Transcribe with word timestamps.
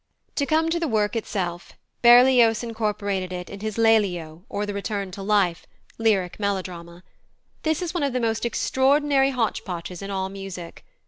To 0.33 0.47
come 0.47 0.71
to 0.71 0.79
the 0.79 0.87
work 0.87 1.15
itself, 1.15 1.73
Berlioz 2.01 2.63
incorporated 2.63 3.31
it 3.31 3.51
in 3.51 3.59
his 3.59 3.77
Lelio, 3.77 4.41
or 4.49 4.65
The 4.65 4.73
Return 4.73 5.11
to 5.11 5.21
Life 5.21 5.67
(lyric 5.99 6.39
melodrama). 6.39 7.03
This 7.61 7.83
is 7.83 7.93
one 7.93 8.01
of 8.01 8.11
the 8.11 8.19
most 8.19 8.43
extraordinary 8.43 9.29
hotchpotches 9.29 10.01
in 10.01 10.09
all 10.09 10.29
music. 10.29 10.83